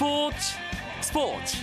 [0.00, 0.56] 스포츠
[1.02, 1.56] 스포츠.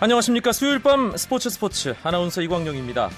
[0.00, 0.52] 안녕하십니까.
[0.52, 1.94] 수요일 밤 스포츠 스포츠.
[2.02, 3.08] 아나운서 이광용입니다.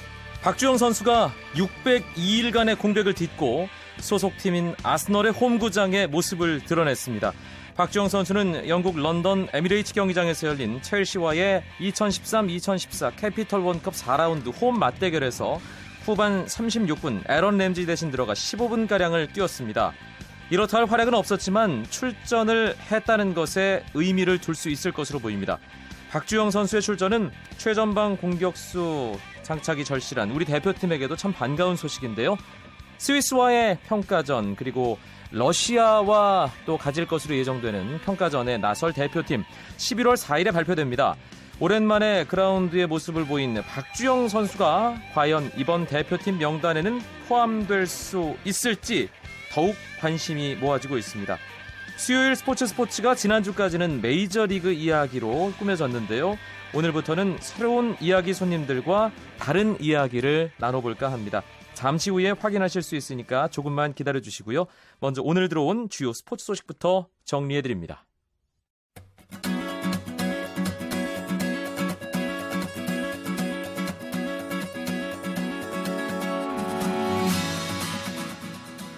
[0.42, 7.32] 박주영 선수가 602일간의 공백을 딛고 소속팀인 아스널의 홈구장에 모습을 드러냈습니다.
[7.76, 15.58] 박주영 선수는 영국 런던 에미레이츠 경기장에서 열린 첼시와의 2013-2014 캐피털 원 컵 4라운드 홈 맞대결에서
[16.04, 19.92] 후반 36분 에런 램지 대신 들어가 15분가량을 뛰었습니다.
[20.50, 25.58] 이렇다 할 활약은 없었지만 출전을 했다는 것에 의미를 둘 수 있을 것으로 보입니다.
[26.10, 32.36] 박주영 선수의 출전은 최전방 공격수 장착이 절실한 우리 대표팀에게도 참 반가운 소식인데요.
[32.98, 34.96] 스위스와의 평가전 그리고
[35.34, 39.44] 러시아와 또 가질 것으로 예정되는 평가전에 나설 대표팀
[39.76, 41.16] 11월 4일에 발표됩니다.
[41.60, 49.08] 오랜만에 그라운드의 모습을 보인 박주영 선수가 과연 이번 대표팀 명단에는 포함될 수 있을지
[49.52, 51.36] 더욱 관심이 모아지고 있습니다.
[51.96, 56.36] 수요일 스포츠 스포츠가 지난주까지는 메이저리그 이야기로 꾸며졌는데요.
[56.74, 61.42] 오늘부터는 새로운 이야기 손님들과 다른 이야기를 나눠볼까 합니다.
[61.74, 64.66] 잠시 후에 확인하실 수 있으니까 조금만 기다려 주시고요.
[65.00, 68.04] 먼저 오늘 들어온 주요 스포츠 소식부터 정리해 드립니다.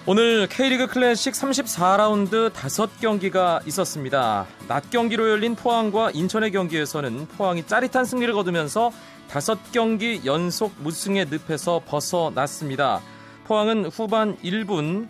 [0.09, 4.47] 오늘 K리그 클래식 34라운드 5경기가 있었습니다.
[4.69, 8.93] 낮 경기로 열린 포항과 인천의 경기에서는 포항이 짜릿한 승리를 거두면서
[9.29, 13.01] 5경기 연속 무승의 늪에서 벗어났습니다.
[13.45, 15.07] 포항은 후반 1분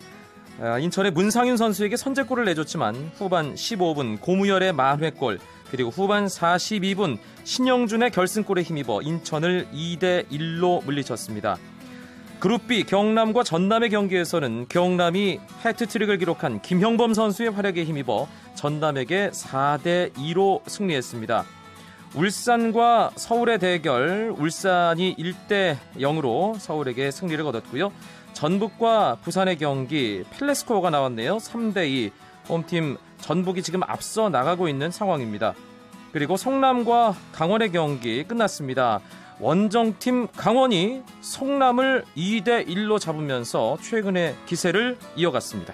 [0.59, 5.39] 아, 인천의 문상윤 선수에게 선제골을 내줬지만 후반 15분 고무열의 만회골
[5.69, 11.57] 그리고 후반 42분 신영준의 결승골에 힘입어 인천을 2대 1로 물리쳤습니다.
[12.39, 20.67] 그룹 B 경남과 전남의 경기에서는 경남이 해트트릭을 기록한 김형범 선수의 활약에 힘입어 전남에게 4대 2로
[20.67, 21.56] 승리했습니다.
[22.15, 27.91] 울산과 서울의 대결 울산이 1대 0으로 서울에게 승리를 거뒀고요.
[28.33, 31.37] 전북과 부산의 경기 펠레스코어가 나왔네요.
[31.37, 32.11] 3대 2.
[32.49, 35.53] 홈팀 전북이 지금 앞서 나가고 있는 상황입니다.
[36.13, 39.01] 그리고 성남과 강원의 경기 끝났습니다.
[39.39, 45.73] 원정팀 강원이 성남을 2대 1로 잡으면서 최근의 기세를 이어갔습니다.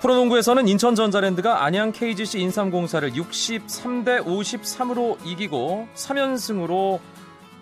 [0.00, 7.00] 프로농구에서는 인천 전자랜드가 안양 KGC 인삼공사를 63대 53으로 이기고 3연승으로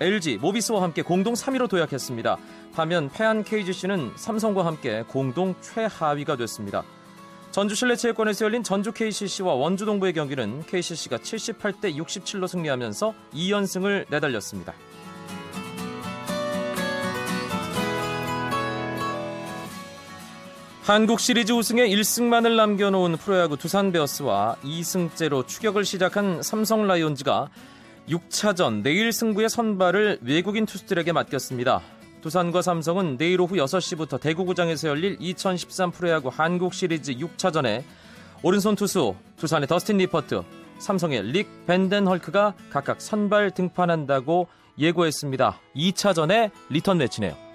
[0.01, 2.37] LG 모비스와 함께 공동 3위로 도약했습니다.
[2.75, 6.85] 반면 패한 KGC는 삼성과 함께 공동 최하위가 됐습니다.
[7.53, 14.75] 전주 실내체육관에서 열린 전주 KCC와 원주 동부의 경기는 KCC가 78대 67로 승리하면서 2연승을 내달렸습니다.
[20.87, 27.49] 한국 시리즈 우승에 1승만을 남겨놓은 프로야구 두산 베어스와 2승째로 추격을 시작한 삼성 라이온즈가
[28.09, 31.83] 6차전 내일 승부의 선발을 외국인 투수들에게 맡겼습니다.
[32.21, 37.83] 두산과 삼성은 내일 오후 6시부터 대구구장에서 열릴 2013 프로야구 한국 시리즈 6차전에
[38.45, 40.45] 오른손 투수 두산의 더스틴 니퍼트,
[40.79, 44.47] 삼성의 릭 밴덴헐크가 각각 선발 등판한다고
[44.79, 45.61] 예고했습니다.
[45.75, 47.46] 2차전의 리턴 매치네요.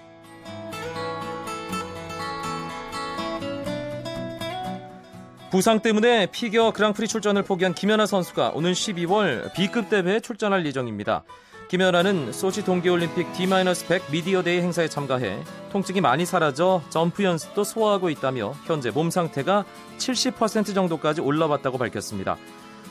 [5.52, 11.26] 부상 때문에 피겨 그랑프리 출전을 포기한 김연아 선수가 오는 12월 B급 대회에 출전할 예정입니다.
[11.68, 18.92] 김연아는 소치 동계올림픽 D-100 미디어데이 행사에 참가해 통증이 많이 사라져 점프 연습도 소화하고 있다며 현재
[18.92, 19.66] 몸 상태가
[19.98, 22.38] 70% 정도까지 올라왔다고 밝혔습니다.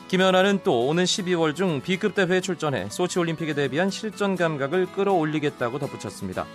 [0.09, 6.45] 김연아는 또 오는 12월 중 B급 대회에 출전해 소치 올림픽에 대비한 실전 감각을 끌어올리겠다고 덧붙였습니다.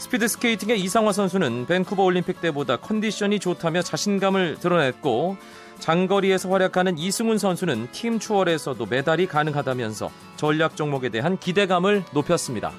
[0.00, 5.36] 스피드 스케이팅의 이상화 선수는 밴쿠버 올림픽 때보다 컨디션이 좋다며 자신감을 드러냈고
[5.78, 12.72] 장거리에서 활약하는 이승훈 선수는 팀 추월에서도 메달이 가능하다면서 전략 종목에 대한 기대감을 높였습니다.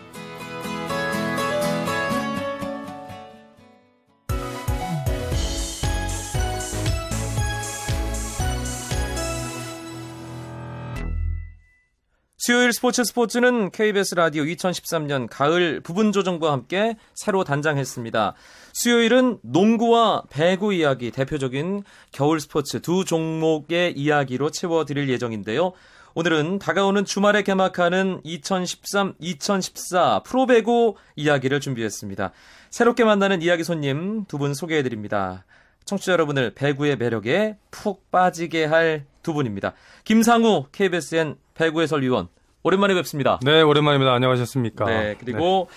[12.71, 18.33] 수요일 스포츠 스포츠는 KBS 라디오 2013년 가을 부분 조정과 함께 새로 단장했습니다.
[18.71, 21.83] 수요일은 농구와 배구 이야기 대표적인
[22.13, 25.73] 겨울 스포츠 두 종목의 이야기로 채워드릴 예정인데요.
[26.15, 32.31] 오늘은 다가오는 주말에 개막하는 2013-2014 프로배구 이야기를 준비했습니다.
[32.69, 35.43] 새롭게 만나는 이야기 손님 두 분 소개해드립니다.
[35.83, 39.73] 청취자 여러분을 배구의 매력에 푹 빠지게 할 두 분입니다.
[40.03, 42.27] 김상우 KBSN 배구 해설위원
[42.63, 43.39] 오랜만에 뵙습니다.
[43.43, 44.13] 네, 오랜만입니다.
[44.13, 44.85] 안녕하셨습니까?
[44.85, 45.75] 네, 그리고 네.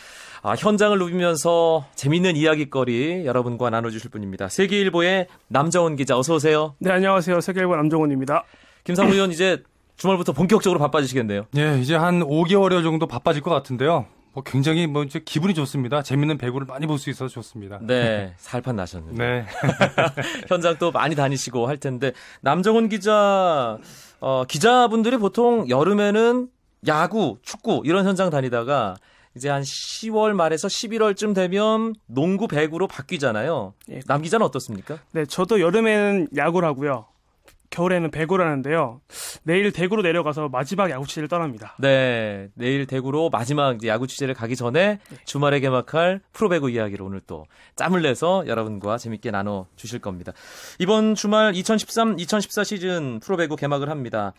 [0.51, 4.49] 아, 현장을 누비면서 재밌는 이야기거리 여러분과 나눠주실 분입니다.
[4.51, 6.75] 세계일보의 남정원 기자 어서 오세요.
[6.79, 7.41] 네, 안녕하세요.
[7.41, 8.45] 세계일보 남정원입니다.
[8.85, 9.63] 김상우 의원 이제
[9.97, 11.47] 주말부터 본격적으로 바빠지시겠네요.
[11.53, 14.07] 네, 이제 한 5개월여 정도 바빠질 것 같은데요.
[14.35, 16.03] 뭐 굉장히 뭐 이제 기분이 좋습니다.
[16.03, 17.79] 재밌는 배구를 많이 볼 수 있어서 좋습니다.
[17.81, 19.25] 네, 살판 나셨는데.
[19.25, 19.47] 네.
[20.49, 23.79] 현장 또 많이 다니시고 할 텐데 남정훈 기자
[24.21, 26.49] 어, 기자분들이 보통 여름에는
[26.87, 28.97] 야구, 축구 이런 현장 다니다가
[29.37, 33.75] 이제 한 10월 말에서 11월쯤 되면 농구 배구로 바뀌잖아요.
[33.91, 34.01] 예.
[34.07, 34.99] 남 기자는 어떻습니까?
[35.13, 37.07] 네, 저도 여름에는 야구를 하고요.
[37.71, 39.01] 겨울에는 배구를 하는데요.
[39.43, 41.75] 내일 대구로 내려가서 마지막 야구 취재를 떠납니다.
[41.81, 45.17] 네, 내일 대구로 마지막 야구 취재를 가기 전에 네.
[45.25, 50.33] 주말에 개막할 프로배구 이야기를 오늘 또 짬을 내서 여러분과 재밌게 나눠 주실 겁니다.
[50.79, 54.35] 이번 주말 2013-2014 시즌 프로배구 개막을 합니다.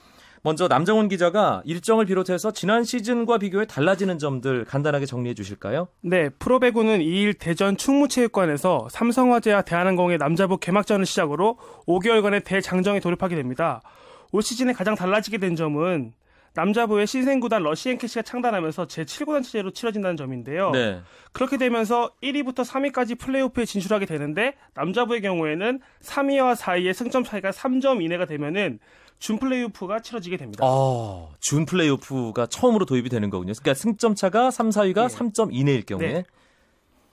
[0.46, 5.88] 먼저 남정훈 기자가 일정을 비롯해서 지난 시즌과 비교해 달라지는 점들 간단하게 정리해 주실까요?
[6.02, 11.58] 네, 프로배구는 2일 대전 충무체육관에서 삼성화재와 대한항공의 남자부 개막전을 시작으로
[11.88, 13.82] 5개월간의 대장정에 돌입하게 됩니다.
[14.34, 16.14] 올 시즌에 가장 달라지게 된 점은
[16.54, 20.70] 남자부의 신생구단 러시앤캐시가 창단하면서 제7구단 체제로 치러진다는 점인데요.
[20.72, 21.02] 네.
[21.32, 28.26] 그렇게 되면서 1위부터 3위까지 플레이오프에 진출하게 되는데 남자부의 경우에는 3위와 4위의 승점 차이가 3점 이내가
[28.26, 28.80] 되면은
[29.20, 30.66] 준 플레이오프가 치러지게 됩니다.
[30.66, 33.54] 아, 준 플레이오프가 처음으로 도입이 되는 거군요.
[33.54, 35.16] 그러니까 승점 차가 3, 4위가 네.
[35.16, 36.24] 3점 이내일 경우에 네.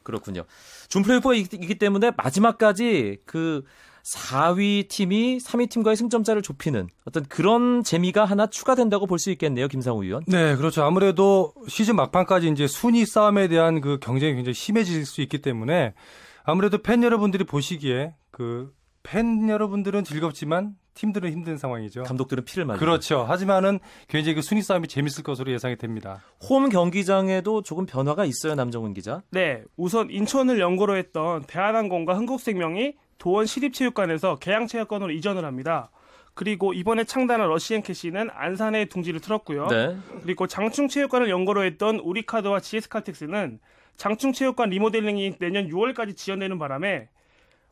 [0.03, 0.45] 그렇군요.
[0.89, 3.65] 준 플레이오프가 있기 때문에 마지막까지 그
[4.05, 10.03] 4위 팀이 3위 팀과의 승점차를 좁히는 어떤 그런 재미가 하나 추가된다고 볼 수 있겠네요, 김상우
[10.03, 10.25] 의원.
[10.27, 10.83] 네, 그렇죠.
[10.83, 15.95] 아무래도 시즌 막판까지 이제 순위 싸움에 대한 그 경쟁이 굉장히 심해질 수 있기 때문에
[16.43, 18.73] 아무래도 팬 여러분들이 보시기에 그
[19.03, 22.03] 팬 여러분들은 즐겁지만 팀들은 힘든 상황이죠.
[22.05, 22.85] 감독들은 피를 말리죠.
[22.85, 23.25] 그렇죠.
[23.25, 23.79] 하지만은
[24.09, 26.23] 굉장히 그 순위 싸움이 재밌을 것으로 예상이 됩니다.
[26.49, 29.23] 홈 경기장에도 조금 변화가 있어요, 남정훈 기자.
[29.31, 35.91] 네, 우선 인천을 연고로 했던 대한항공과 흥국생명이 도원 시립체육관에서 계양체육관으로 이전을 합니다.
[36.35, 39.67] 그리고 이번에 창단한 러시앤캐시는 안산에 둥지를 틀었고요.
[39.69, 39.97] 네.
[40.23, 43.61] 그리고 장충체육관을 연고로 했던 우리카드와 GS칼텍스는
[43.97, 47.09] 장충체육관 리모델링이 내년 6월까지 지연되는 바람에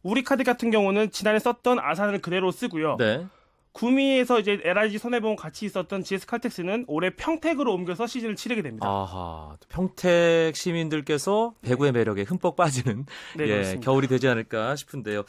[0.03, 2.97] 우리 카드 같은 경우는 지난해 썼던 아산을 그대로 쓰고요.
[2.99, 3.27] 네.
[3.73, 8.87] 구미에서 이제 LIG 손해보험 같이 있었던 GS 칼텍스는 올해 평택으로 옮겨서 시즌을 치르게 됩니다.
[8.89, 13.07] 아하, 평택 시민들께서 배구의 매력에 흠뻑 빠지는
[13.37, 15.23] 네, 예, 겨울이 되지 않을까 싶은데요.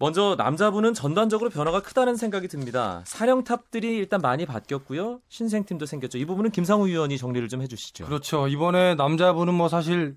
[0.00, 3.02] 먼저 남자부는 전반적으로 변화가 크다는 생각이 듭니다.
[3.06, 5.20] 사령탑들이 일단 많이 바뀌었고요.
[5.28, 6.18] 신생팀도 생겼죠.
[6.18, 8.06] 이 부분은 김상우 위원이 정리를 좀 해주시죠.
[8.06, 8.48] 그렇죠.
[8.48, 10.16] 이번에 남자부는 뭐 사실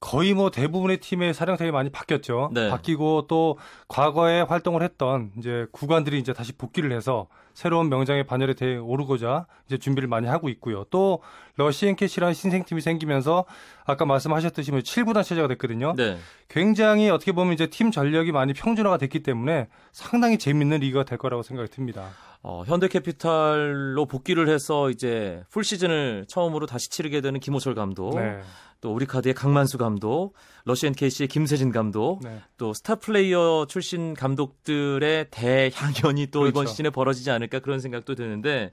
[0.00, 2.50] 거의 뭐 대부분의 팀의 사령탑이 많이 바뀌었죠.
[2.52, 2.68] 네.
[2.70, 3.58] 바뀌고 또
[3.88, 9.78] 과거에 활동을 했던 이제 구관들이 이제 다시 복귀를 해서 새로운 명장의 반열에 대해 오르고자 이제
[9.78, 10.84] 준비를 많이 하고 있고요.
[10.90, 11.22] 또
[11.56, 13.46] 러시앤캐시라는 신생팀이 생기면서
[13.86, 15.94] 아까 말씀하셨듯이 7구단 뭐 체제가 됐거든요.
[15.96, 16.18] 네.
[16.48, 21.42] 굉장히 어떻게 보면 이제 팀 전력이 많이 평준화가 됐기 때문에 상당히 재밌는 리그가 될 거라고
[21.42, 22.10] 생각이 듭니다.
[22.42, 28.20] 어, 현대캐피탈로 복귀를 해서 이제 풀 시즌을 처음으로 다시 치르게 되는 김호철 감독.
[28.20, 28.40] 네.
[28.80, 30.34] 또 우리 카드의 강만수 감독,
[30.64, 32.40] 러시앤캐시의 김세진 감독, 네.
[32.56, 36.48] 또 스타 플레이어 출신 감독들의 대향연이 또 그렇죠.
[36.48, 38.72] 이번 시즌에 벌어지지 않을까 그런 생각도 드는데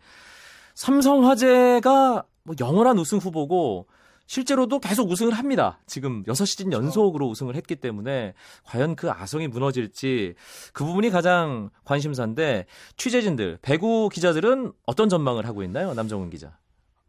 [0.76, 3.88] 삼성화재가 뭐 영원한 우승 후보고
[4.26, 5.80] 실제로도 계속 우승을 합니다.
[5.86, 6.86] 지금 6시즌 그렇죠.
[6.86, 8.34] 연속으로 우승을 했기 때문에
[8.64, 10.36] 과연 그 아성이 무너질지
[10.72, 12.66] 그 부분이 가장 관심사인데
[12.98, 15.94] 취재진들, 배구 기자들은 어떤 전망을 하고 있나요?
[15.94, 16.58] 남정훈 기자.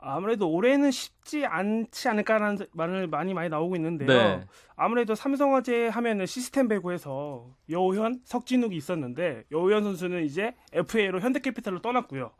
[0.06, 4.08] 아무래도 올해는 쉽지 않지 않을까라는 말을 많이 많이 나오고 있는데요.
[4.08, 4.44] 네.
[4.76, 12.32] 아무래도 삼성화재 하면은 시스템 배구에서 여우현, 석진욱이 있었는데 여우현 선수는 이제 FA로 현대캐피탈로 떠났고요.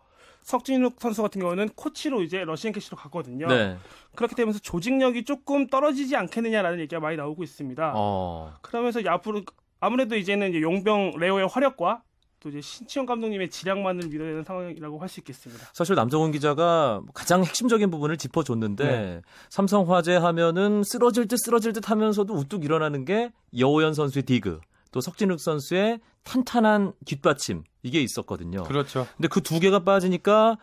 [0.42, 3.46] 석진욱 선수 같은 경우는 코치로 이제 러시앤캐시로 갔거든요.
[3.46, 3.78] 네.
[4.14, 7.94] 그렇게 되면서 조직력이 조금 떨어지지 않겠느냐라는 얘기가 많이 나오고 있습니다.
[7.96, 8.52] 어.
[8.60, 9.40] 그러면서 앞으로
[9.80, 12.02] 아무래도 이제는 이제 용병 레오의 화력과
[12.44, 15.66] 또 이제 신치영 감독님의 지략만을 믿어야 되는 상황이라고 할 수 있겠습니다.
[15.72, 19.22] 사실 남정훈 기자가 가장 핵심적인 부분을 짚어줬는데 네.
[19.48, 24.60] 삼성 화재 하면은 쓰러질 듯 쓰러질 듯 하면서도 우뚝 일어나는 게 여호연 선수의 디그
[24.92, 28.64] 또 석진욱 선수의 탄탄한 뒷받침 이게 있었거든요.
[28.64, 29.06] 그렇죠.
[29.16, 30.58] 근데 그 두 개가 빠지니까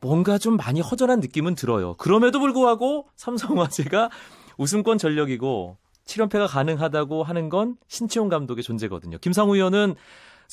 [0.00, 1.94] 뭔가 좀 많이 허전한 느낌은 들어요.
[1.94, 4.10] 그럼에도 불구하고 삼성화재가
[4.56, 9.18] 우승권 전력이고 7연패가 가능하다고 하는 건 신치용 감독의 존재거든요.
[9.18, 9.96] 김상우 의원은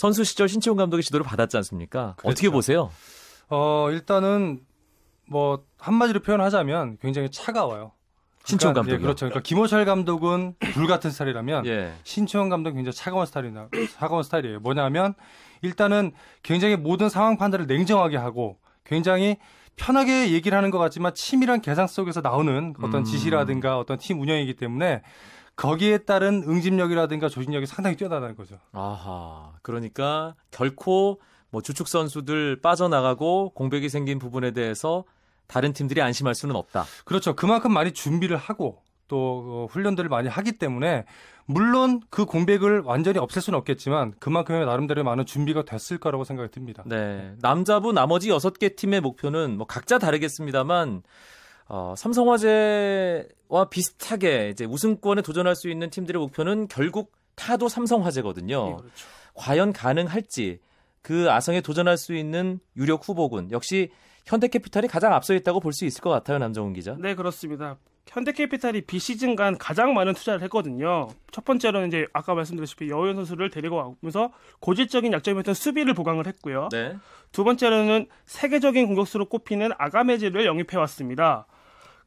[0.01, 2.15] 선수 시절 신치용 감독의 지도를 받았지 않습니까?
[2.17, 2.31] 그렇죠.
[2.31, 2.89] 어떻게 보세요?
[3.49, 4.61] 어, 일단은
[5.27, 7.91] 뭐 한마디로 표현하자면 굉장히 차가워요.
[8.43, 8.93] 신치용 감독.
[8.93, 9.27] 예, 그렇죠.
[9.27, 11.93] 그러니까 김호철 감독은 불 같은 스타일이라면 예.
[12.03, 14.59] 신치용 감독은 굉장히 차가운 스타일이나 차가운 스타일이에요.
[14.61, 15.13] 뭐냐면
[15.61, 19.37] 일단은 굉장히 모든 상황 판단을 냉정하게 하고 굉장히
[19.75, 23.03] 편하게 얘기를 하는 것 같지만 치밀한 계산 속에서 나오는 어떤 음.
[23.03, 25.03] 지시라든가 어떤 팀 운영이기 때문에
[25.61, 28.57] 거기에 따른 응집력이라든가 조직력이 상당히 뛰어나다는 거죠.
[28.71, 29.53] 아하.
[29.61, 35.03] 그러니까 결코 뭐 주축 선수들 빠져나가고 공백이 생긴 부분에 대해서
[35.45, 36.85] 다른 팀들이 안심할 수는 없다.
[37.05, 37.35] 그렇죠.
[37.35, 41.05] 그만큼 많이 준비를 하고 또 어, 훈련들을 많이 하기 때문에
[41.45, 46.81] 물론 그 공백을 완전히 없앨 수는 없겠지만 그만큼의 나름대로 많은 준비가 됐을 거라고 생각이 듭니다.
[46.87, 47.35] 네.
[47.41, 51.03] 남자부 나머지 6개 팀의 목표는 뭐 각자 다르겠습니다만
[51.73, 58.65] 어, 삼성화재와 비슷하게 이제 우승권에 도전할 수 있는 팀들의 목표는 결국 타도 삼성화재거든요.
[58.65, 59.07] 네, 그렇죠.
[59.35, 60.59] 과연 가능할지
[61.01, 63.89] 그 아성에 도전할 수 있는 유력 후보군 역시
[64.25, 66.97] 현대캐피탈이 가장 앞서 있다고 볼 수 있을 것 같아요, 남정훈 기자.
[66.99, 67.77] 네, 그렇습니다.
[68.07, 71.07] 현대캐피탈이 비시즌간 가장 많은 투자를 했거든요.
[71.31, 76.67] 첫 번째로는 이제 아까 말씀드렸다시피 여우현 선수를 데리고 오면서 고질적인 약점이었던 수비를 보강을 했고요.
[76.73, 76.97] 네.
[77.31, 81.45] 두 번째로는 세계적인 공격수로 꼽히는 아가메즈를 영입해 왔습니다.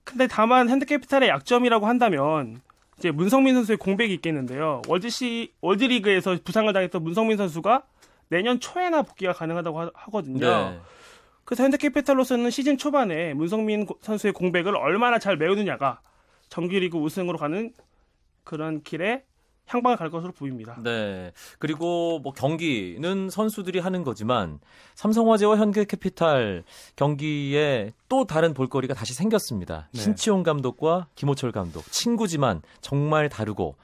[0.04, 2.61] 근데 다만 현대캐피탈의 약점이라고 한다면
[2.99, 4.82] 이제 문성민 선수의 공백이 있겠는데요.
[4.87, 7.82] 월드시 월드리그에서 부상을 당했던 문성민 선수가
[8.28, 10.80] 내년 초에나 복귀가 가능하다고 하, 거든요 네.
[11.44, 16.00] 그래서 현대캐피탈로서는 시즌 초반에 문성민 선수의 공백을 얼마나 잘 메우느냐가
[16.49, 17.73] 정규리그 우승으로 가는
[18.44, 19.25] 그런 길에
[19.66, 20.76] 향방을 갈 것으로 보입니다.
[20.83, 21.33] 네.
[21.59, 24.61] 그리고 뭐 경기는 선수들이 하는 거지만
[24.94, 26.64] 삼성화재와 현대캐피탈
[26.97, 29.88] 경기에 또 다른 볼거리가 다시 생겼습니다.
[29.92, 30.00] 네.
[30.00, 33.76] 신치용 감독과 김호철 감독 친구지만 정말 다르고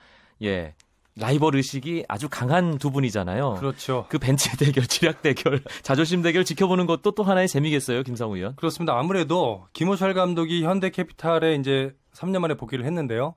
[0.43, 0.75] 예.
[1.17, 3.57] 라이벌 의식이 아주 강한 두 분이잖아요.
[3.59, 4.07] 그렇죠.
[4.09, 8.55] 그 벤치 대결, 지략 대결, 자존심 대결 지켜보는 것도 또 하나의 재미겠어요, 김상우 의원.
[8.57, 8.99] 그렇습니다.
[8.99, 13.35] 아무래도 김호철 감독이 현대캐피탈에 이제 3년 만에 복귀를 했는데요.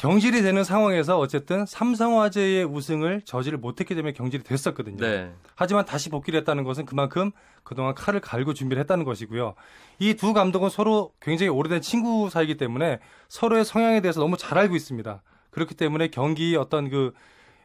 [0.00, 4.96] 경질이 되는 상황에서 어쨌든 삼성화재의 우승을 저지를 못했기 때문에 경질이 됐었거든요.
[4.96, 5.30] 네.
[5.54, 7.32] 하지만 다시 복귀를 했다는 것은 그만큼
[7.64, 9.54] 그동안 칼을 갈고 준비를 했다는 것이고요.
[9.98, 14.74] 이 두 감독은 서로 굉장히 오래된 친구 사이기 때문에 서로의 성향에 대해서 너무 잘 알고
[14.74, 15.22] 있습니다.
[15.50, 17.12] 그렇기 때문에 경기 어떤 그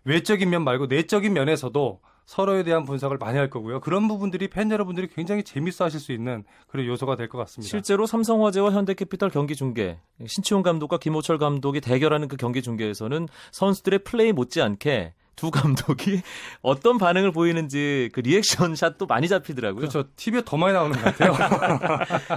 [0.04, 3.80] 외적인 면 말고 내적인 면에서도 서로에 대한 분석을 많이 할 거고요.
[3.82, 7.70] 그런 부분들이 팬 여러분들이 굉장히 재밌어 하실 수 있는 그런 요소가 될 것 같습니다.
[7.70, 14.32] 실제로 삼성화재와 현대캐피탈 경기 중계, 신치용 감독과 김호철 감독이 대결하는 그 경기 중계에서는 선수들의 플레이
[14.32, 16.22] 못지않게 두 감독이
[16.62, 19.80] 어떤 반응을 보이는지 그 리액션 샷도 많이 잡히더라고요.
[19.82, 20.06] 그렇죠.
[20.16, 21.34] TV에 더 많이 나오는 것 같아요.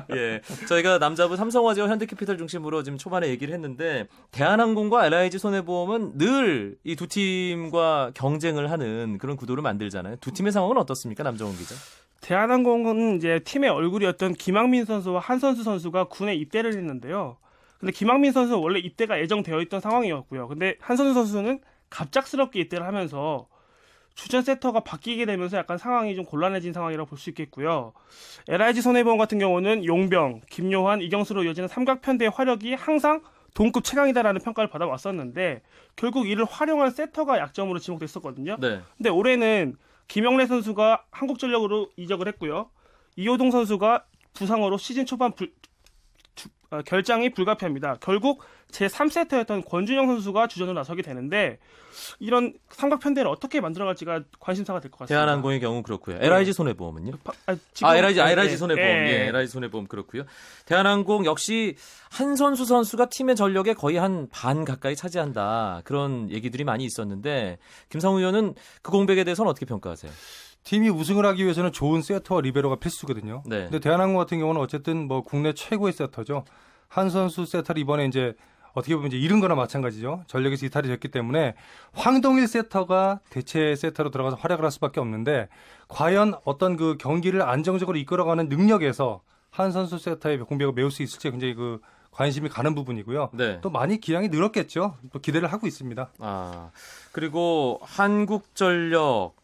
[0.15, 0.41] 예.
[0.69, 7.07] 저희가 남자부 삼성화재와 현대캐피탈 중심으로 지금 초반에 얘기를 했는데 대한항공과 LIG 손해보험은 늘 이 두
[7.07, 10.17] 팀과 경쟁을 하는 그런 구도를 만들잖아요.
[10.17, 11.23] 두 팀의 상황은 어떻습니까?
[11.23, 11.75] 남정훈 기자.
[12.21, 17.37] 대한항공은 이제 팀의 얼굴이었던 김학민 선수와 한선수 선수가 군에 입대를 했는데요.
[17.79, 20.49] 근데 김학민 선수는 원래 입대가 예정되어 있던 상황이었고요.
[20.49, 23.49] 근데 한선수 선수는 갑작스럽게 입대를 하면서
[24.15, 27.93] 주전 세터가 바뀌게 되면서 약간 상황이 좀 곤란해진 상황이라고 볼 수 있겠고요.
[28.49, 33.23] LIG 손해보험 같은 경우는 용병, 김요한, 이경수로 이어지는 삼각편대의 화력이 항상
[33.55, 35.63] 동급 최강이다라는 평가를 받아왔었는데
[35.97, 38.57] 결국 이를 활용한 세터가 약점으로 지목됐었거든요.
[38.61, 38.81] 네.
[38.97, 39.77] 근데 올해는
[40.09, 42.71] 김영래 선수가 한국전력으로 이적을 했고요.
[43.17, 44.05] 이호동 선수가
[44.35, 45.53] 부상으로 시즌 초반 불,
[46.71, 47.97] 어, 결장이 불가피합니다.
[48.01, 51.59] 결국 제 3세트였던 권준영 선수가 주전으로 나서게 되는데
[52.19, 55.15] 이런 삼각편대를 어떻게 만들어갈지가 관심사가 될 것 같습니다.
[55.15, 56.17] 대한항공의 경우 그렇고요.
[56.21, 57.13] LIG 손해보험은요?
[57.47, 58.89] 아, 지금, 아 LIG, 아, LIG 손해보험.
[58.89, 59.11] 네.
[59.11, 60.25] 예, LIG 손해보험 그렇고요.
[60.67, 61.77] 대한항공 역시
[62.11, 65.81] 한 선수 선수가 팀의 전력의 거의 한 반 가까이 차지한다.
[65.85, 67.59] 그런 얘기들이 많이 있었는데
[67.89, 70.13] 김상우 의원은 그 공백에 대해서는 어떻게 평가하세요?
[70.65, 73.43] 팀이 우승을 하기 위해서는 좋은 세터와 리베로가 필수거든요.
[73.47, 73.63] 네.
[73.65, 76.45] 근데 대한항공 같은 경우는 어쨌든 뭐 국내 최고의 세터죠.
[76.89, 78.35] 한 선수 세터를 이번에 이제
[78.79, 80.25] 어떻게 보면 이제 잃은 거나 마찬가지죠.
[80.27, 81.55] 전력에서 이탈이 됐기 때문에
[81.93, 85.49] 황동일 세터가 대체 세터로 들어가서 활약을 할 수밖에 없는데
[85.89, 89.21] 과연 어떤 그 경기를 안정적으로 이끌어가는 능력에서
[89.51, 91.81] 한 선수 세터의 공백을 메울 수 있을지 굉장히 그
[92.11, 93.31] 관심이 가는 부분이고요.
[93.35, 93.61] 네.
[93.61, 94.97] 또 많이 기량이 늘었겠죠.
[95.13, 96.11] 또 기대를 하고 있습니다.
[96.19, 96.71] 아
[97.13, 99.37] 그리고 한국전력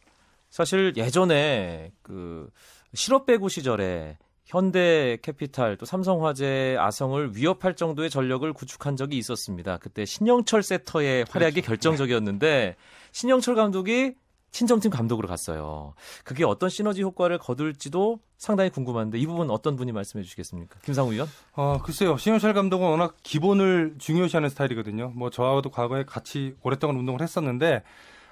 [0.50, 2.48] 사실 예전에 그
[2.94, 9.78] 실업 배구 시절에 현대 캐피탈 또 삼성화재 아성을 위협할 정도의 전력을 구축한 적이 있었습니다.
[9.78, 11.68] 그때 신영철 세터의 활약이 그렇죠.
[11.68, 12.76] 결정적이었는데
[13.12, 14.14] 신영철 감독이
[14.54, 15.94] 친정팀 감독으로 갔어요.
[16.22, 20.78] 그게 어떤 시너지 효과를 거둘지도 상당히 궁금한데 이 부분 어떤 분이 말씀해 주시겠습니까?
[20.84, 21.28] 김상우 의원?
[21.54, 22.16] 어, 글쎄요.
[22.16, 25.12] 신영철 감독은 워낙 기본을 중요시하는 스타일이거든요.
[25.16, 27.82] 뭐 저하고도 과거에 같이 오랫동안 운동을 했었는데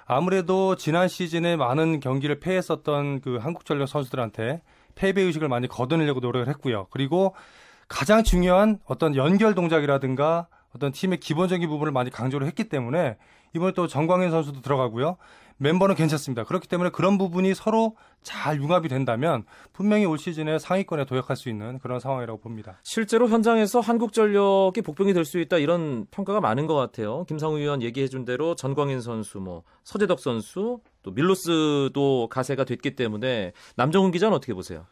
[0.05, 4.61] 아무래도 지난 시즌에 많은 경기를 패했었던 그 한국전력 선수들한테
[4.95, 6.87] 패배 의식을 많이 걷어내려고 노력을 했고요.
[6.89, 7.35] 그리고
[7.87, 13.17] 가장 중요한 어떤 연결 동작이라든가 어떤 팀의 기본적인 부분을 많이 강조를 했기 때문에
[13.55, 15.17] 이번에 또 정광현 선수도 들어가고요.
[15.63, 16.43] 멤버는 괜찮습니다.
[16.43, 21.79] 그렇기 때문에 그런 부분이 서로 잘 융합이 된다면 분명히 올 시즌에 상위권에 도약할 수 있는
[21.79, 22.79] 그런 상황이라고 봅니다.
[22.83, 27.23] 실제로 현장에서 한국전력이 복병이 될 수 있다 이런 평가가 많은 것 같아요.
[27.29, 34.11] 김상우 의원 얘기해준 대로 전광인 선수, 뭐 서재덕 선수, 또 밀로스도 가세가 됐기 때문에 남정훈
[34.11, 34.85] 기자는 어떻게 보세요?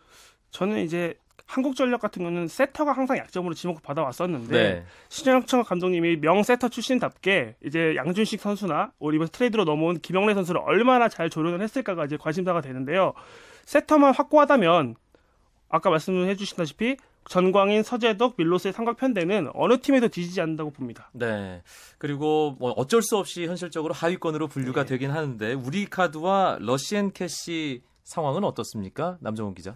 [0.51, 1.15] 저는 이제
[1.51, 4.85] 한국전력 같은 경우는 세터가 항상 약점으로 지목을 받아왔었는데 네.
[5.09, 11.29] 신현청 감독님이 명 세터 출신답게 이제 양준식 선수나 오리버 트레이드로 넘어온 김영래 선수를 얼마나 잘
[11.29, 13.13] 조련을 했을까가 이제 관심사가 되는데요.
[13.65, 14.95] 세터만 확고하다면
[15.67, 16.95] 아까 말씀해 주신다시피
[17.27, 21.11] 전광인, 서재덕, 밀로스의 삼각 편대는 어느 팀에도 뒤지지 않는다고 봅니다.
[21.13, 21.61] 네.
[21.97, 24.89] 그리고 뭐 어쩔 수 없이 현실적으로 하위권으로 분류가 네.
[24.89, 29.17] 되긴 하는데 우리 카드와 러시앤캐시 상황은 어떻습니까?
[29.19, 29.75] 남정훈 기자.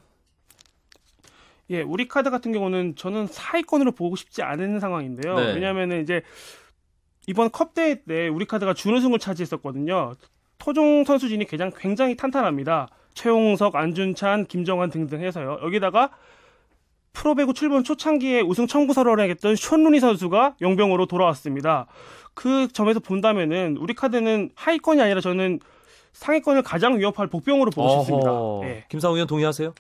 [1.71, 5.35] 예, 우리 카드 같은 경우는 저는 하위권으로 보고 싶지 않은 상황인데요.
[5.35, 5.53] 네.
[5.53, 6.21] 왜냐하면 이제
[7.27, 10.13] 이번 컵 대회 때 우리 카드가 준우승을 차지했었거든요.
[10.57, 12.87] 토종 선수진이 굉장히, 굉장히 탄탄합니다.
[13.13, 15.59] 최용석, 안준찬, 김정환 등등 해서요.
[15.63, 16.11] 여기다가
[17.13, 21.87] 프로배구 출범 초창기에 우승 청부사를 했던 숀 루니 선수가 용병으로 돌아왔습니다.
[22.33, 25.61] 그 점에서 본다면은 우리 카드는 하위권이 아니라 저는
[26.11, 28.31] 상위권을 가장 위협할 복병으로 보고 싶습니다.
[28.63, 28.85] 예.
[28.89, 29.73] 김상우 위원 동의하세요?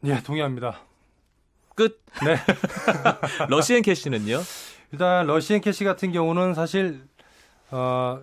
[0.00, 0.80] 네, 동의합니다.
[1.80, 2.02] 끝.
[2.24, 2.36] 네.
[3.48, 4.38] 러시앤 캐시는요?
[4.92, 7.00] 일단 러시앤 캐시 같은 경우는 사실
[7.70, 8.20] 어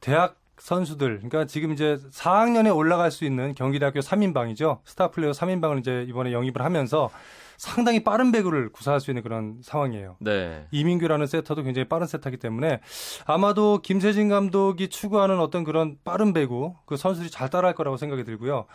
[0.00, 4.78] 대학 선수들, 그러니까 지금 이제 4학년에 올라갈 수 있는 경기대학교 3인방이죠.
[4.84, 7.10] 스타 플레이어 3인방을 이제 이번에 영입을 하면서
[7.56, 10.16] 상당히 빠른 배구를 구사할 수 있는 그런 상황이에요.
[10.20, 10.66] 네.
[10.70, 12.80] 이민규라는 세터도 굉장히 빠른 세터이기 때문에
[13.26, 18.66] 아마도 김세진 감독이 추구하는 어떤 그런 빠른 배구 그 선수들이 잘 따라할 거라고 생각이 들고요.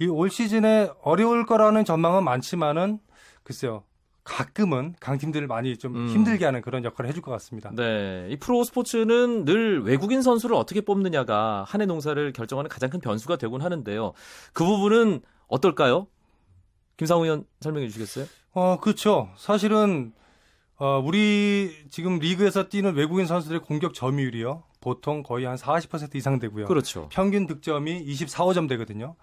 [0.00, 2.98] 이 올 시즌에 어려울 거라는 전망은 많지만은
[3.46, 3.84] 글쎄요.
[4.24, 6.08] 가끔은 강팀들을 많이 좀 음.
[6.08, 7.70] 힘들게 하는 그런 역할을 해줄 것 같습니다.
[7.72, 8.26] 네.
[8.28, 13.36] 이 프로 스포츠는 늘 외국인 선수를 어떻게 뽑느냐가 한 해 농사를 결정하는 가장 큰 변수가
[13.36, 14.14] 되곤 하는데요.
[14.52, 16.08] 그 부분은 어떨까요?
[16.96, 18.26] 김상우 의원 설명해 주시겠어요?
[18.52, 19.30] 어, 그렇죠.
[19.36, 20.12] 사실은
[20.78, 24.64] 어, 우리 지금 리그에서 뛰는 외국인 선수들의 공격 점유율이요.
[24.86, 26.66] 보통 거의 한 40% 이상 되고요.
[26.66, 27.08] 그렇죠.
[27.10, 29.16] 평균 득점이 24, 5점 되거든요.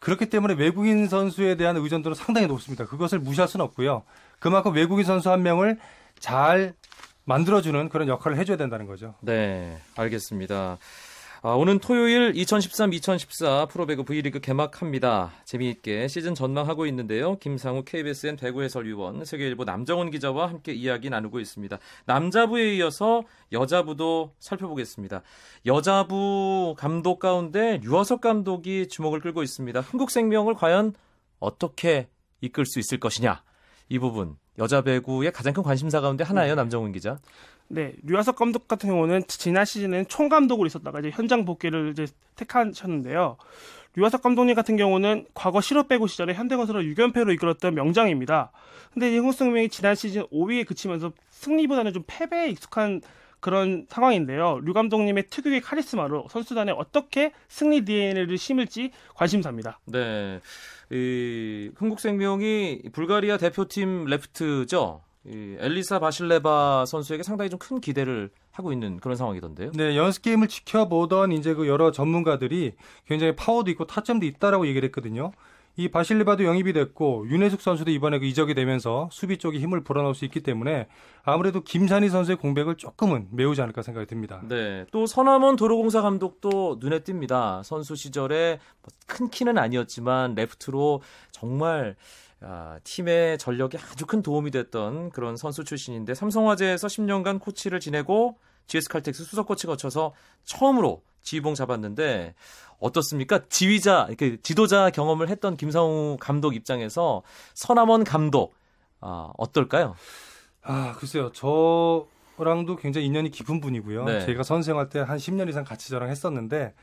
[0.00, 2.86] 그렇기 때문에 외국인 선수에 대한 의존도는 상당히 높습니다.
[2.86, 4.02] 그것을 무시할 수는 없고요.
[4.40, 5.78] 그만큼 외국인 선수 한 명을
[6.18, 6.74] 잘
[7.24, 9.14] 만들어주는 그런 역할을 해줘야 된다는 거죠.
[9.20, 10.78] 네, 알겠습니다.
[11.42, 15.32] 아, 오는 토요일 2013-2014 프로배구 V리그 개막합니다.
[15.44, 17.38] 재미있게 시즌 전망하고 있는데요.
[17.38, 21.78] 김상우 KBSN 배구 해설위원, 세계일보 남정훈 기자와 함께 이야기 나누고 있습니다.
[22.06, 23.22] 남자부에 이어서
[23.52, 25.22] 여자부도 살펴보겠습니다.
[25.66, 29.80] 여자부 감독 가운데 류화석 감독이 주목을 끌고 있습니다.
[29.80, 30.94] 한국생명을 과연
[31.38, 32.08] 어떻게
[32.40, 33.42] 이끌 수 있을 것이냐.
[33.88, 37.18] 이 부분 여자 배구의 가장 큰 관심사 가운데 하나예요, 남정훈 기자.
[37.68, 43.36] 네, 류아석 감독 같은 경우는 지난 시즌은 총감독으로 있었다가 이제 현장 복귀를 이제 택하셨는데요.
[43.96, 48.52] 류아석 감독님 같은 경우는 과거 실업 배구 시절에 현대건설을 6연패로 이끌었던 명장입니다.
[48.92, 53.00] 근데 이제 흥국생명이 지난 시즌 5위에 그치면서 승리보다는 좀 패배에 익숙한
[53.46, 54.58] 그런 상황인데요.
[54.64, 59.78] 류 감독님의 특유의 카리스마로 선수단에 어떻게 승리 DNA를 심을지 관심사입니다.
[59.84, 60.40] 네.
[60.90, 65.00] 이 흥국생명이 불가리아 대표팀 레프트죠.
[65.26, 69.70] 이 엘리사 바실레바 선수에게 상당히 좀 큰 기대를 하고 있는 그런 상황이던데요.
[69.74, 72.72] 네, 연습 게임을 지켜보던 이제 그 여러 전문가들이
[73.06, 75.30] 굉장히 파워도 있고 타점도 있다라고 얘기를 했거든요.
[75.78, 80.24] 이 바실리바도 영입이 됐고 윤혜숙 선수도 이번에 그 이적이 되면서 수비 쪽에 힘을 불어넣을 수
[80.24, 80.88] 있기 때문에
[81.22, 84.40] 아무래도 김산희 선수의 공백을 조금은 메우지 않을까 생각이 듭니다.
[84.48, 87.62] 네, 또 서남원 도로공사 감독도 눈에 띕니다.
[87.62, 88.58] 선수 시절에
[89.08, 91.96] 뭐큰 키는 아니었지만 레프트로 정말
[92.40, 98.88] 아, 팀의 전력이 아주 큰 도움이 됐던 그런 선수 출신인데 삼성화재에서 10년간 코치를 지내고 GS
[98.88, 100.12] 칼텍스 수석 코치 거쳐서
[100.44, 102.34] 처음으로 지휘봉 잡았는데
[102.78, 103.40] 어떻습니까?
[103.48, 107.22] 지휘자, 이렇게 지도자 경험을 했던 김상우 감독 입장에서
[107.54, 108.54] 서남원 감독
[109.00, 109.94] 아, 어떨까요?
[110.62, 111.30] 아, 글쎄요.
[111.32, 114.04] 저랑도 굉장히 인연이 깊은 분이고요.
[114.04, 114.26] 네.
[114.26, 116.74] 제가 선생할 때 한 10년 이상 같이 저랑 했었는데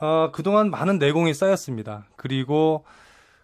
[0.00, 2.06] 어, 그동안 많은 내공이 쌓였습니다.
[2.16, 2.84] 그리고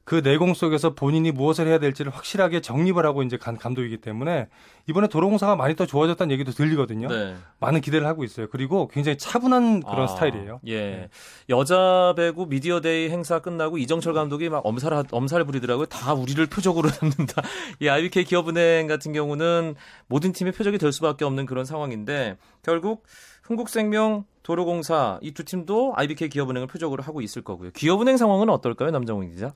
[0.04, 4.48] 그 내공 속에서 본인이 무엇을 해야 될지를 확실하게 정립을 하고 이제 간 감독이기 때문에
[4.86, 7.08] 이번에 도로공사가 많이 더 좋아졌다는 얘기도 들리거든요.
[7.08, 7.34] 네.
[7.58, 8.48] 많은 기대를 하고 있어요.
[8.50, 10.60] 그리고 굉장히 차분한 그런 아, 스타일이에요.
[10.66, 10.80] 예.
[10.80, 11.08] 네.
[11.48, 15.86] 여자 배구 미디어데이 행사 끝나고 이정철 감독이 막 엄살 엄살 부리더라고요.
[15.86, 17.42] 다 우리를 표적으로 삼는다.
[17.80, 19.74] 이 IBK 기업은행 같은 경우는
[20.06, 23.04] 모든 팀의 표적이 될 수밖에 없는 그런 상황인데 결국
[23.42, 27.70] 흥국생명 도로공사 이 두 팀도 IBK 기업은행을 표적으로 하고 있을 거고요.
[27.72, 29.54] 기업은행 상황은 어떨까요, 남정훈 기자?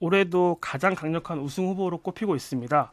[0.00, 2.92] 올해도 가장 강력한 우승 후보로 꼽히고 있습니다.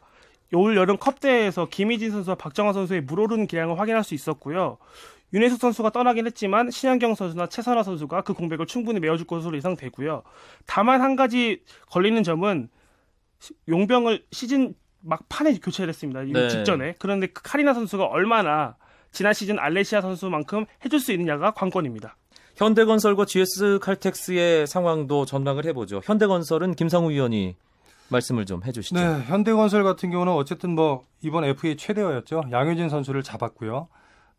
[0.52, 4.78] 올 여름 컵대회에서 김희진 선수와 박정환 선수의 물오르는 기량을 확인할 수 있었고요.
[5.32, 10.22] 윤혜숙 선수가 떠나긴 했지만 신현경 선수나 최선화 선수가 그 공백을 충분히 메워줄 것으로 예상되고요.
[10.66, 12.68] 다만 한 가지 걸리는 점은
[13.68, 16.22] 용병을 시즌 막판에 교체를 했습니다.
[16.22, 16.48] 네.
[16.48, 16.94] 직전에.
[16.98, 18.76] 그런데 그 카리나 선수가 얼마나
[19.10, 22.16] 지난 시즌 알레시아 선수만큼 해줄 수 있느냐가 관건입니다.
[22.56, 26.00] 현대건설과 GS 칼텍스의 상황도 전망을 해보죠.
[26.04, 27.56] 현대건설은 김상우 위원이
[28.08, 29.00] 말씀을 좀 해주시죠.
[29.00, 32.44] 네, 현대건설 같은 경우는 어쨌든 뭐 이번 FA 최대어였죠.
[32.50, 33.88] 양효진 선수를 잡았고요.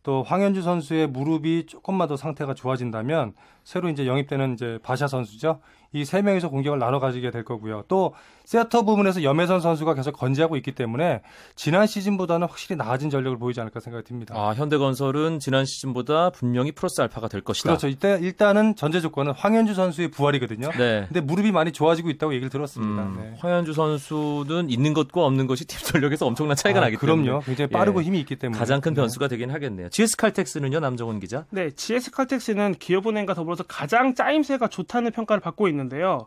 [0.02, 5.60] 또 황현주 선수의 무릎이 조금만 더 상태가 좋아진다면 새로 이제 영입되는 이제 바샤 선수죠.
[6.00, 7.84] 이 세 명이서 공격을 나눠 가지게 될 거고요.
[7.88, 11.20] 또 세터 부분에서 염혜선 선수가 계속 건재하고 있기 때문에
[11.56, 14.34] 지난 시즌보다는 확실히 나아진 전력을 보이지 않을까 생각이 듭니다.
[14.36, 17.70] 아, 현대건설은 지난 시즌보다 분명히 플러스 알파가 될 것이다.
[17.70, 17.88] 그렇죠.
[17.88, 20.70] 이때 일단은 전제 조건은 황현주 선수의 부활이거든요.
[20.78, 21.04] 네.
[21.08, 23.02] 근데 무릎이 많이 좋아지고 있다고 얘기를 들었습니다.
[23.02, 23.34] 음, 네.
[23.40, 27.16] 황현주 선수는 있는 것과 없는 것이 팀 전력에서 엄청난 차이가 아, 나기 그럼요.
[27.16, 27.42] 때문에 그럼요.
[27.44, 28.04] 굉장히 빠르고 예.
[28.06, 29.00] 힘이 있기 때문에 가장 큰 네.
[29.00, 29.88] 변수가 되긴 하겠네요.
[29.88, 31.46] GS 칼텍스는요, 남정훈 기자?
[31.50, 36.26] 네, GS 칼텍스는 기업은행과 더불어서 가장 짜임새가 좋다는 평가를 받고 있는 데요.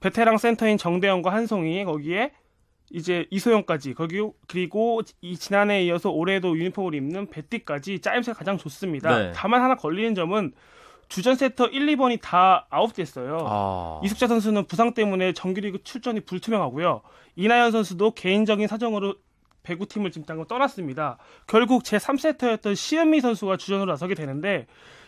[0.00, 2.32] 베테랑 센터인 정대영과 한송이 거기에
[2.90, 9.18] 이제 이소영까지 거기 그리고 이 지난해에 이어서 올해도 유니폼을 입는 베띠까지 짜임새가 가장 좋습니다.
[9.18, 9.32] 네.
[9.34, 10.52] 다만 하나 걸리는 점은
[11.08, 13.38] 주전 세터 1, 2번이 다 아웃됐어요.
[13.48, 14.00] 아...
[14.04, 17.02] 이숙자 선수는 부상 때문에 정규리그 출전이 불투명하고요.
[17.36, 19.16] 이나연 선수도 개인적인 사정으로
[19.62, 21.18] 배구팀을 지금 떠났습니다.
[21.46, 24.66] 결국 제 3세터였던 시은미 선수가 주전으로 나서게 되는데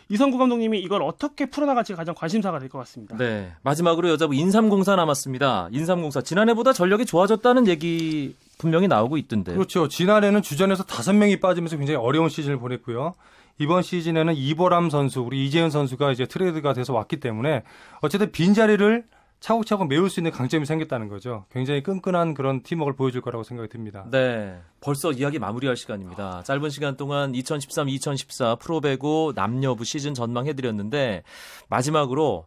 [0.09, 3.15] 이성구 감독님이 이걸 어떻게 풀어나갈지 가장 관심사가 될 것 같습니다.
[3.17, 3.51] 네.
[3.63, 5.69] 마지막으로 여자부 인삼공사 남았습니다.
[5.71, 9.53] 인삼공사 지난해보다 전력이 좋아졌다는 얘기 분명히 나오고 있던데.
[9.53, 9.87] 그렇죠.
[9.87, 13.13] 지난해는 주전에서 다섯 명이 빠지면서 굉장히 어려운 시즌을 보냈고요.
[13.59, 17.63] 이번 시즌에는 이보람 선수, 우리 이재현 선수가 이제 트레이드가 돼서 왔기 때문에
[18.01, 19.03] 어쨌든 빈 자리를
[19.43, 21.43] 차곡차곡 메울 수 있는 강점이 생겼다는 거죠.
[21.51, 24.05] 굉장히 끈끈한 그런 팀워크를 보여줄 거라고 생각이 듭니다.
[24.09, 24.57] 네.
[24.79, 26.43] 벌써 이야기 마무리할 시간입니다.
[26.43, 31.23] 짧은 시간 동안 2013, 2014 프로배구 남녀부 시즌 전망해드렸는데
[31.67, 32.45] 마지막으로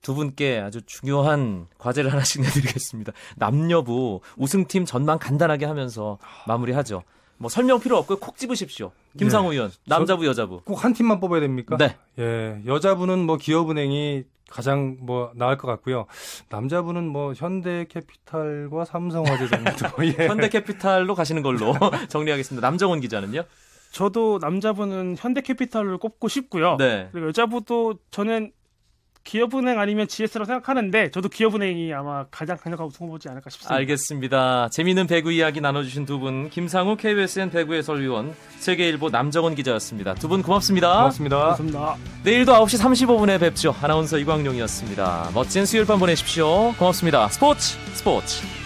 [0.00, 3.12] 두 분께 아주 중요한 과제를 하나씩 내드리겠습니다.
[3.36, 6.16] 남녀부 우승팀 전망 간단하게 하면서
[6.48, 7.02] 마무리하죠.
[7.36, 8.18] 뭐 설명 필요 없고요.
[8.20, 8.92] 콕 집으십시오.
[9.18, 9.56] 김상우 네.
[9.56, 9.70] 의원.
[9.86, 10.62] 남자부 여자부.
[10.62, 11.76] 꼭 한 팀만 뽑아야 됩니까?
[11.76, 11.98] 네.
[12.18, 12.62] 예.
[12.64, 16.06] 여자부는 뭐 기업은행이 가장 뭐 나을 것 같고요.
[16.50, 20.04] 남자분은 뭐 현대캐피탈과 삼성화재 정도.
[20.04, 20.28] 예.
[20.28, 21.74] 현대캐피탈로 가시는 걸로
[22.08, 22.66] 정리하겠습니다.
[22.66, 23.42] 남정원 기자는요?
[23.92, 26.76] 저도 남자분은 현대캐피탈을 꼽고 싶고요.
[26.78, 27.08] 네.
[27.12, 28.52] 그리고 여자분도 저는
[29.24, 33.74] 기업은행 아니면 GS라고 생각하는데 저도 기업은행이 아마 가장 강력하고 승보지 않을까 싶습니다.
[33.76, 34.68] 알겠습니다.
[34.70, 40.14] 재미있는 배구 이야기 나눠주신 두 분 김상우 KBSN 배구 해설위원 세계일보 남정원 기자였습니다.
[40.14, 40.92] 두 분 고맙습니다.
[40.98, 41.36] 고맙습니다.
[41.38, 41.96] 고맙습니다.
[42.24, 43.74] 내일도 9시 35분에 뵙죠.
[43.82, 45.30] 아나운서 이광용이었습니다.
[45.34, 46.72] 멋진 수요일 밤 보내십시오.
[46.74, 47.28] 고맙습니다.
[47.28, 48.61] 스포츠 스포츠